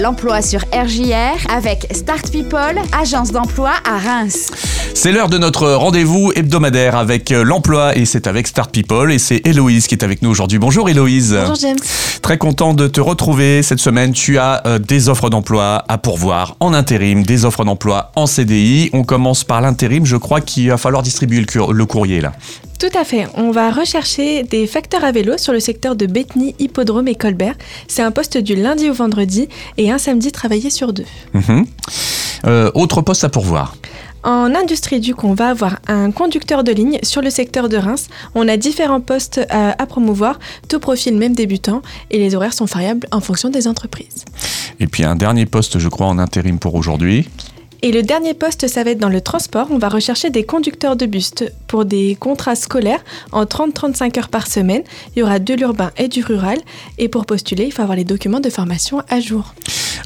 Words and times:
l'emploi 0.00 0.40
sur 0.40 0.60
RJR 0.72 1.50
avec 1.54 1.86
Start 1.92 2.30
People, 2.30 2.80
agence 2.98 3.32
d'emploi 3.32 3.72
à 3.84 3.98
Reims. 3.98 4.50
C'est 4.94 5.12
l'heure 5.12 5.28
de 5.28 5.36
notre 5.36 5.70
rendez-vous 5.72 6.32
hebdomadaire 6.34 6.96
avec 6.96 7.30
euh, 7.32 7.44
l'emploi 7.44 7.96
et 7.96 8.06
c'est 8.06 8.26
avec 8.26 8.46
Start 8.46 8.70
People 8.72 9.12
et 9.12 9.18
c'est 9.18 9.46
Héloïse 9.46 9.86
qui 9.86 9.94
est 9.94 10.04
avec 10.04 10.22
nous 10.22 10.30
aujourd'hui. 10.30 10.58
Bonjour 10.58 10.88
Héloïse. 10.88 11.36
Bonjour 11.38 11.56
James. 11.56 11.78
Très 12.22 12.38
content 12.38 12.72
de 12.72 12.86
te 12.88 13.00
retrouver 13.00 13.62
cette 13.62 13.80
semaine. 13.80 14.12
Tu 14.12 14.38
as 14.38 14.62
euh, 14.66 14.78
des 14.78 15.08
offres 15.08 15.28
d'emploi 15.28 15.84
à 15.88 15.98
pourvoir 15.98 16.56
en 16.60 16.72
intérim, 16.72 17.22
des 17.22 17.44
offres 17.44 17.64
d'emploi 17.64 18.10
en 18.16 18.26
CDI. 18.26 18.90
On 18.92 19.04
commence 19.04 19.44
par 19.44 19.60
l'intérim. 19.60 20.06
Je 20.06 20.16
crois 20.16 20.40
qu'il 20.40 20.70
va 20.70 20.78
falloir 20.78 21.02
distribuer 21.02 21.40
le, 21.40 21.72
le 21.72 21.86
courrier 21.86 22.20
là. 22.20 22.32
Tout 22.80 22.98
à 22.98 23.04
fait. 23.04 23.26
On 23.34 23.50
va 23.50 23.70
rechercher 23.70 24.42
des 24.42 24.66
facteurs 24.66 25.04
à 25.04 25.12
vélo 25.12 25.36
sur 25.36 25.52
le 25.52 25.60
secteur 25.60 25.96
de 25.96 26.06
Bethany, 26.06 26.54
Hippodrome 26.58 27.08
et 27.08 27.14
Colbert. 27.14 27.54
C'est 27.88 28.00
un 28.00 28.10
poste 28.10 28.38
du 28.38 28.56
lundi 28.56 28.88
au 28.88 28.94
vendredi 28.94 29.50
et 29.76 29.90
un 29.90 29.98
samedi 29.98 30.32
travaillé 30.32 30.70
sur 30.70 30.94
deux. 30.94 31.04
Mhm. 31.34 31.66
Euh, 32.46 32.70
autre 32.74 33.02
poste 33.02 33.22
à 33.22 33.28
pourvoir. 33.28 33.76
En 34.22 34.54
industrie, 34.54 34.98
du 34.98 35.14
coup, 35.14 35.26
on 35.26 35.34
va 35.34 35.50
avoir 35.50 35.78
un 35.88 36.10
conducteur 36.10 36.64
de 36.64 36.72
ligne 36.72 36.98
sur 37.02 37.20
le 37.20 37.28
secteur 37.28 37.68
de 37.68 37.76
Reims. 37.76 38.08
On 38.34 38.48
a 38.48 38.56
différents 38.56 39.02
postes 39.02 39.42
à, 39.50 39.80
à 39.80 39.86
promouvoir, 39.86 40.38
tout 40.68 40.80
profil 40.80 41.18
même 41.18 41.34
débutant, 41.34 41.82
et 42.10 42.18
les 42.18 42.34
horaires 42.34 42.54
sont 42.54 42.64
variables 42.64 43.06
en 43.12 43.20
fonction 43.20 43.50
des 43.50 43.68
entreprises. 43.68 44.24
Et 44.78 44.86
puis 44.86 45.04
un 45.04 45.16
dernier 45.16 45.44
poste, 45.44 45.78
je 45.78 45.88
crois, 45.88 46.06
en 46.06 46.18
intérim 46.18 46.58
pour 46.58 46.74
aujourd'hui. 46.76 47.28
Et 47.82 47.92
le 47.92 48.02
dernier 48.02 48.34
poste, 48.34 48.68
ça 48.68 48.84
va 48.84 48.90
être 48.90 48.98
dans 48.98 49.08
le 49.08 49.22
transport. 49.22 49.68
On 49.70 49.78
va 49.78 49.88
rechercher 49.88 50.28
des 50.28 50.44
conducteurs 50.44 50.96
de 50.96 51.06
bus 51.06 51.32
pour 51.66 51.86
des 51.86 52.14
contrats 52.20 52.54
scolaires 52.54 53.02
en 53.32 53.44
30-35 53.44 54.18
heures 54.18 54.28
par 54.28 54.46
semaine. 54.46 54.82
Il 55.16 55.20
y 55.20 55.22
aura 55.22 55.38
de 55.38 55.54
l'urbain 55.54 55.90
et 55.96 56.08
du 56.08 56.22
rural. 56.22 56.58
Et 56.98 57.08
pour 57.08 57.24
postuler, 57.24 57.64
il 57.64 57.72
faut 57.72 57.80
avoir 57.80 57.96
les 57.96 58.04
documents 58.04 58.40
de 58.40 58.50
formation 58.50 59.02
à 59.08 59.20
jour. 59.20 59.54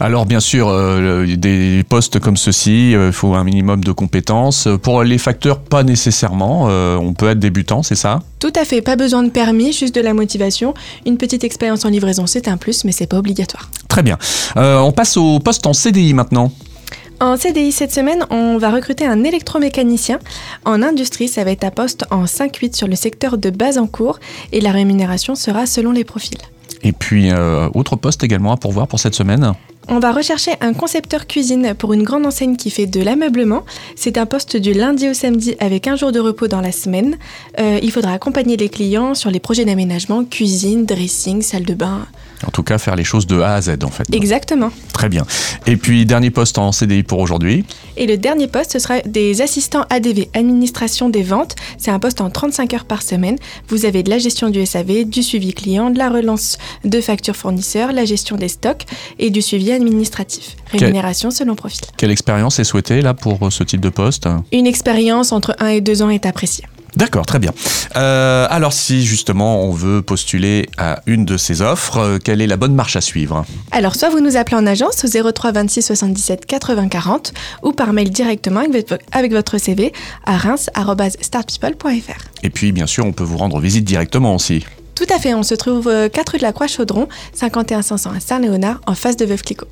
Alors 0.00 0.24
bien 0.26 0.40
sûr, 0.40 0.68
euh, 0.68 1.26
des 1.36 1.84
postes 1.88 2.20
comme 2.20 2.36
ceci, 2.36 2.92
il 2.92 3.12
faut 3.12 3.34
un 3.34 3.44
minimum 3.44 3.82
de 3.82 3.92
compétences. 3.92 4.68
Pour 4.82 5.02
les 5.02 5.18
facteurs, 5.18 5.58
pas 5.58 5.82
nécessairement. 5.82 6.66
Euh, 6.68 6.96
on 6.96 7.12
peut 7.12 7.28
être 7.28 7.40
débutant, 7.40 7.82
c'est 7.82 7.94
ça? 7.94 8.20
Tout 8.38 8.52
à 8.54 8.64
fait, 8.64 8.82
pas 8.82 8.96
besoin 8.96 9.22
de 9.22 9.30
permis, 9.30 9.72
juste 9.72 9.94
de 9.94 10.00
la 10.00 10.14
motivation. 10.14 10.74
Une 11.06 11.16
petite 11.16 11.42
expérience 11.42 11.84
en 11.84 11.88
livraison, 11.88 12.26
c'est 12.26 12.46
un 12.46 12.56
plus, 12.56 12.84
mais 12.84 12.92
c'est 12.92 13.06
pas 13.06 13.18
obligatoire. 13.18 13.68
Très 13.88 14.02
bien. 14.02 14.18
Euh, 14.56 14.78
on 14.78 14.92
passe 14.92 15.16
au 15.16 15.40
poste 15.40 15.66
en 15.66 15.72
CDI 15.72 16.14
maintenant. 16.14 16.52
En 17.20 17.36
CDI 17.36 17.72
cette 17.72 17.92
semaine, 17.92 18.26
on 18.30 18.58
va 18.58 18.70
recruter 18.70 19.06
un 19.06 19.22
électromécanicien. 19.22 20.18
En 20.64 20.82
industrie, 20.82 21.28
ça 21.28 21.44
va 21.44 21.52
être 21.52 21.64
à 21.64 21.70
poste 21.70 22.04
en 22.10 22.24
5-8 22.24 22.74
sur 22.74 22.88
le 22.88 22.96
secteur 22.96 23.38
de 23.38 23.50
base 23.50 23.78
en 23.78 23.86
cours 23.86 24.18
et 24.52 24.60
la 24.60 24.72
rémunération 24.72 25.34
sera 25.34 25.66
selon 25.66 25.92
les 25.92 26.04
profils. 26.04 26.38
Et 26.82 26.92
puis, 26.92 27.30
euh, 27.30 27.68
autre 27.74 27.96
poste 27.96 28.24
également 28.24 28.52
à 28.52 28.56
pourvoir 28.56 28.88
pour 28.88 29.00
cette 29.00 29.14
semaine 29.14 29.54
on 29.88 29.98
va 29.98 30.12
rechercher 30.12 30.52
un 30.60 30.72
concepteur 30.72 31.26
cuisine 31.26 31.74
pour 31.74 31.92
une 31.92 32.02
grande 32.02 32.26
enseigne 32.26 32.56
qui 32.56 32.70
fait 32.70 32.86
de 32.86 33.00
l'ameublement. 33.02 33.64
C'est 33.96 34.18
un 34.18 34.26
poste 34.26 34.56
du 34.56 34.72
lundi 34.72 35.08
au 35.08 35.14
samedi 35.14 35.54
avec 35.60 35.86
un 35.86 35.96
jour 35.96 36.12
de 36.12 36.20
repos 36.20 36.48
dans 36.48 36.60
la 36.60 36.72
semaine. 36.72 37.16
Euh, 37.58 37.78
il 37.82 37.90
faudra 37.90 38.12
accompagner 38.12 38.56
les 38.56 38.68
clients 38.68 39.14
sur 39.14 39.30
les 39.30 39.40
projets 39.40 39.64
d'aménagement, 39.64 40.24
cuisine, 40.24 40.86
dressing, 40.86 41.42
salle 41.42 41.64
de 41.64 41.74
bain. 41.74 42.06
En 42.46 42.50
tout 42.50 42.62
cas, 42.62 42.78
faire 42.78 42.96
les 42.96 43.04
choses 43.04 43.26
de 43.26 43.40
A 43.40 43.54
à 43.54 43.60
Z 43.60 43.76
en 43.84 43.90
fait. 43.90 44.04
Exactement. 44.12 44.70
Très 44.92 45.08
bien. 45.08 45.24
Et 45.66 45.76
puis, 45.76 46.04
dernier 46.04 46.30
poste 46.30 46.58
en 46.58 46.72
CDI 46.72 47.02
pour 47.02 47.18
aujourd'hui. 47.18 47.64
Et 47.96 48.06
le 48.06 48.16
dernier 48.16 48.48
poste, 48.48 48.72
ce 48.72 48.78
sera 48.78 49.00
des 49.00 49.40
assistants 49.40 49.84
ADV, 49.90 50.28
administration 50.34 51.08
des 51.08 51.22
ventes. 51.22 51.56
C'est 51.78 51.90
un 51.90 51.98
poste 51.98 52.20
en 52.20 52.30
35 52.30 52.74
heures 52.74 52.84
par 52.84 53.02
semaine. 53.02 53.36
Vous 53.68 53.86
avez 53.86 54.02
de 54.02 54.10
la 54.10 54.18
gestion 54.18 54.50
du 54.50 54.64
SAV, 54.66 55.04
du 55.04 55.22
suivi 55.22 55.54
client, 55.54 55.90
de 55.90 55.98
la 55.98 56.10
relance 56.10 56.58
de 56.84 57.00
factures 57.00 57.36
fournisseurs, 57.36 57.92
la 57.92 58.04
gestion 58.04 58.36
des 58.36 58.48
stocks 58.48 58.84
et 59.18 59.30
du 59.30 59.40
suivi 59.42 59.72
administratif. 59.74 60.56
Rémunération 60.72 61.30
selon 61.30 61.54
profil. 61.54 61.80
Quelle 61.96 62.10
expérience 62.10 62.58
est 62.58 62.64
souhaitée 62.64 63.02
là 63.02 63.14
pour 63.14 63.52
ce 63.52 63.64
type 63.64 63.80
de 63.80 63.90
poste? 63.90 64.28
Une 64.52 64.66
expérience 64.66 65.32
entre 65.32 65.54
1 65.60 65.66
et 65.68 65.80
2 65.80 66.02
ans 66.02 66.10
est 66.10 66.26
appréciée. 66.26 66.64
D'accord, 66.96 67.26
très 67.26 67.40
bien. 67.40 67.52
Euh, 67.96 68.46
alors 68.50 68.72
si 68.72 69.04
justement 69.04 69.62
on 69.62 69.72
veut 69.72 70.00
postuler 70.00 70.68
à 70.78 71.00
une 71.06 71.24
de 71.24 71.36
ces 71.36 71.60
offres, 71.60 71.98
euh, 71.98 72.18
quelle 72.22 72.40
est 72.40 72.46
la 72.46 72.56
bonne 72.56 72.74
marche 72.74 72.94
à 72.94 73.00
suivre? 73.00 73.44
Alors 73.72 73.96
soit 73.96 74.10
vous 74.10 74.20
nous 74.20 74.36
appelez 74.36 74.56
en 74.56 74.66
agence 74.66 75.04
au 75.04 75.08
03 75.32 75.52
26 75.52 75.82
77 75.82 76.46
80 76.46 76.88
40 76.88 77.34
ou 77.62 77.72
par 77.72 77.92
mail 77.92 78.10
directement 78.10 78.62
avec 79.12 79.32
votre 79.32 79.58
CV 79.58 79.92
à 80.24 80.36
reims.startpeople.fr. 80.36 82.24
Et 82.44 82.50
puis 82.50 82.70
bien 82.70 82.86
sûr 82.86 83.04
on 83.04 83.12
peut 83.12 83.24
vous 83.24 83.38
rendre 83.38 83.58
visite 83.58 83.84
directement 83.84 84.34
aussi. 84.34 84.64
Tout 84.94 85.06
à 85.12 85.18
fait, 85.18 85.34
on 85.34 85.42
se 85.42 85.54
trouve 85.54 85.84
4 85.84 85.88
euh, 85.88 86.32
rue 86.32 86.38
de 86.38 86.42
la 86.42 86.52
Croix-Chaudron, 86.52 87.08
51 87.32 87.82
500 87.82 88.12
à 88.16 88.20
Saint-Léonard, 88.20 88.80
en 88.86 88.94
face 88.94 89.16
de 89.16 89.24
Veuve 89.24 89.42
Clicquot. 89.42 89.66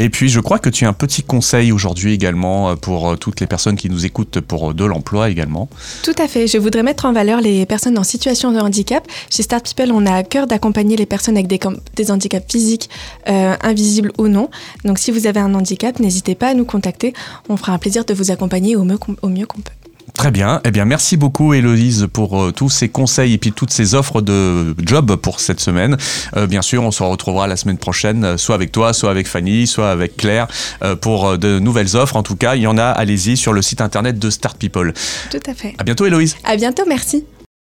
Et 0.00 0.10
puis 0.10 0.28
je 0.28 0.38
crois 0.38 0.60
que 0.60 0.68
tu 0.68 0.84
as 0.84 0.88
un 0.88 0.92
petit 0.92 1.24
conseil 1.24 1.72
aujourd'hui 1.72 2.14
également 2.14 2.70
euh, 2.70 2.74
pour 2.76 3.08
euh, 3.08 3.16
toutes 3.16 3.40
les 3.40 3.48
personnes 3.48 3.74
qui 3.74 3.90
nous 3.90 4.06
écoutent 4.06 4.40
pour 4.40 4.72
de 4.72 4.84
l'emploi 4.84 5.28
également. 5.30 5.68
Tout 6.04 6.14
à 6.18 6.28
fait, 6.28 6.46
je 6.46 6.58
voudrais 6.58 6.84
mettre 6.84 7.04
en 7.06 7.12
valeur 7.12 7.40
les 7.40 7.66
personnes 7.66 7.98
en 7.98 8.04
situation 8.04 8.52
de 8.52 8.60
handicap. 8.60 9.04
Chez 9.30 9.42
Start 9.42 9.66
People, 9.74 9.90
on 9.92 10.06
a 10.06 10.14
à 10.14 10.22
cœur 10.22 10.46
d'accompagner 10.46 10.96
les 10.96 11.06
personnes 11.06 11.36
avec 11.36 11.48
des, 11.48 11.58
des 11.96 12.10
handicaps 12.12 12.50
physiques, 12.50 12.88
invisibles 13.26 14.12
ou 14.18 14.28
non. 14.28 14.50
Donc 14.84 15.00
si 15.00 15.10
vous 15.10 15.26
avez 15.26 15.40
un 15.40 15.52
handicap, 15.54 15.98
n'hésitez 15.98 16.36
pas 16.36 16.48
à 16.48 16.54
nous 16.54 16.64
contacter. 16.64 17.12
On 17.48 17.56
fera 17.56 17.72
un 17.72 17.78
plaisir 17.78 18.04
de 18.04 18.14
vous 18.14 18.30
accompagner 18.30 18.76
au 18.76 18.84
mieux, 18.84 18.98
au 19.22 19.28
mieux 19.28 19.46
qu'on 19.46 19.60
peut. 19.60 19.72
Très 20.18 20.32
bien. 20.32 20.60
Eh 20.64 20.72
bien, 20.72 20.84
merci 20.84 21.16
beaucoup, 21.16 21.54
Héloïse, 21.54 22.08
pour 22.12 22.42
euh, 22.42 22.50
tous 22.50 22.70
ces 22.70 22.88
conseils 22.88 23.34
et 23.34 23.38
puis 23.38 23.52
toutes 23.52 23.70
ces 23.70 23.94
offres 23.94 24.20
de 24.20 24.74
job 24.84 25.14
pour 25.14 25.38
cette 25.38 25.60
semaine. 25.60 25.96
Euh, 26.36 26.48
bien 26.48 26.60
sûr, 26.60 26.82
on 26.82 26.90
se 26.90 27.04
retrouvera 27.04 27.46
la 27.46 27.54
semaine 27.54 27.78
prochaine, 27.78 28.24
euh, 28.24 28.36
soit 28.36 28.56
avec 28.56 28.72
toi, 28.72 28.92
soit 28.92 29.12
avec 29.12 29.28
Fanny, 29.28 29.68
soit 29.68 29.92
avec 29.92 30.16
Claire, 30.16 30.48
pour 31.00 31.38
de 31.38 31.60
nouvelles 31.60 31.96
offres. 31.96 32.16
En 32.16 32.24
tout 32.24 32.34
cas, 32.34 32.56
il 32.56 32.62
y 32.62 32.66
en 32.66 32.78
a. 32.78 32.86
Allez-y 32.86 33.36
sur 33.36 33.52
le 33.52 33.62
site 33.62 33.80
internet 33.80 34.18
de 34.18 34.28
Start 34.28 34.58
People. 34.58 34.92
Tout 35.30 35.38
à 35.48 35.54
fait. 35.54 35.74
À 35.78 35.84
bientôt, 35.84 36.04
Héloïse. 36.04 36.36
À 36.42 36.56
bientôt. 36.56 36.82
Merci. 36.88 37.24